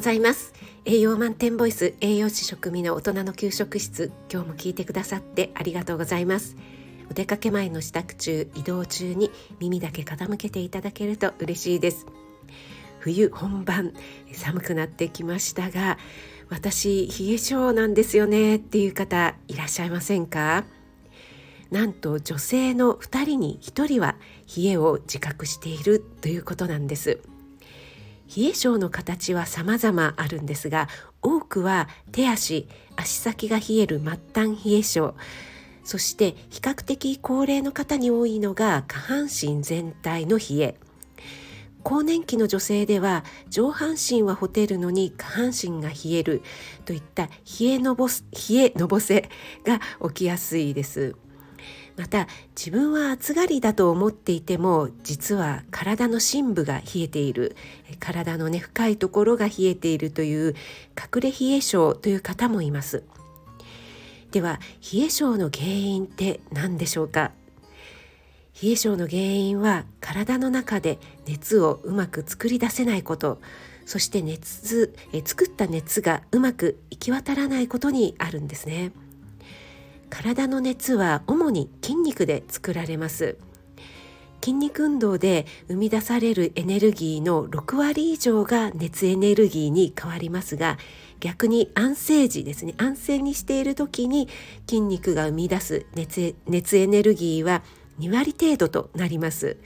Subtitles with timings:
[0.00, 0.54] ございます。
[0.86, 6.56] 栄養満点ボイス栄養士食味の大人の給食室今日も聞いてくださってありがとうございます。
[7.10, 12.06] お出かけ前の支度中移動中に耳だけ傾けていただけると嬉しいです。
[13.00, 13.92] 冬本番
[14.32, 15.98] 寒くなってきましたが
[16.48, 20.64] 私冷え性なんですよねっていう方いらっしゃいませんか？
[21.70, 24.16] なんと女性の2人に1人は
[24.56, 27.20] 冷えを自覚しているということなんです。
[28.36, 30.88] 冷え性の形は様々あるんですが
[31.20, 35.14] 多くは手足足先が冷える末端冷え性
[35.84, 40.76] そして比較的高齢の方に多いのが下半身全体の冷え。
[41.82, 46.42] 更年期の女性では上半身はほてるのに下半身が冷える
[46.84, 48.12] といった冷えのぼ冷
[48.56, 49.30] えのぼせ
[49.64, 51.16] が起きやすいです。
[52.00, 57.54] また自分は暑がりだと思っていても実は体の深部が冷えている。
[57.98, 60.54] 体のね深いところが冷えているという
[60.96, 63.04] 隠れ冷え症という方もいます。
[64.30, 67.32] では冷え症の原因って何でしょうか？
[68.62, 73.42] 冷え症の原因は体の中で熱をうまく作り出せないこと。
[73.84, 78.92] そして熱え作った熱がうまく行き渡らないことにあるんですね。
[80.10, 83.38] 体の熱は主に筋肉で作られます。
[84.42, 90.78] 筋肉運動で生み出されるエネルギーの6割以上が熱エネルギーに変わりますが
[91.20, 92.74] 逆に安静時ですね。
[92.78, 94.28] 安静にしている時に
[94.66, 97.62] 筋肉が生み出す熱熱エネルギーは
[97.98, 99.58] 2割程度となります、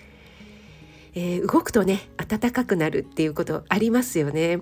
[1.14, 4.60] えー、動くとね暖かくなるっていうことありますよね。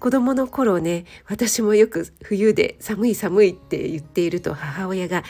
[0.00, 5.22] 子供の頃ね私もよく冬で寒い寒いって言っていると母親が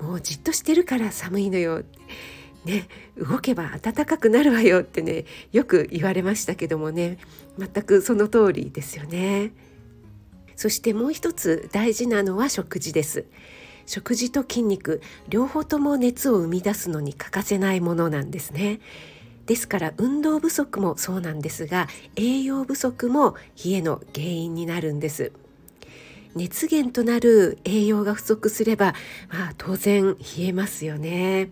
[0.00, 1.82] もうじっとしてるから寒いのよ。
[2.64, 2.86] ね、
[3.16, 7.18] 動けば暖かくなるわよってねよく言われましたけどもね。
[7.58, 9.52] 全くその通りですよね。
[10.54, 13.24] そしてもう一つ大事なのは食事です。
[13.84, 18.80] 食事と筋肉両方とも熱を生み出すのに欠かせないものなんですね。
[19.46, 25.32] ですから運動不足もそうなんですが栄養不足も冷えの原因になるんです。
[26.34, 28.94] 熱源となる栄養が不足すれば、
[29.30, 31.50] まあ、当然冷えますよね。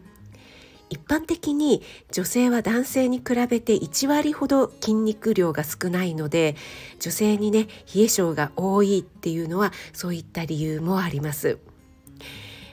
[0.89, 6.57] 一般的に女性は男性に比べて1割ほど筋肉量が少ないので
[6.99, 11.59] 女性にね冷え性が多いっていうのはそういった理由もあります。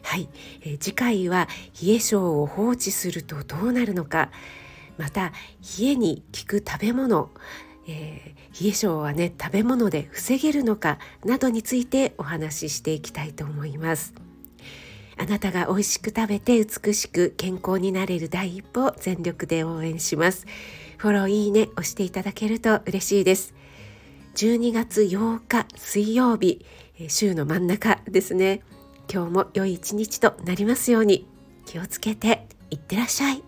[0.01, 0.29] はい、
[0.63, 1.49] え、次回は
[1.83, 4.31] 冷え性を放置するとどうなるのか。
[4.97, 5.31] また
[5.79, 7.29] 冷えに効く食べ物、
[7.87, 14.13] えー、冷え性はね食べ物で防げるのかなどについてお話ししていきたいと思います。
[15.19, 20.45] あなたが美味しく食べて美しく健康になれる第一歩全力で応援します。
[20.97, 23.55] フォローいいね押していただけると嬉しいです。
[24.35, 26.63] 12月8日水曜日
[27.07, 28.61] 週の真ん中ですね。
[29.11, 31.27] 今日も良い一日となりますように。
[31.65, 33.46] 気をつけていってらっしゃい。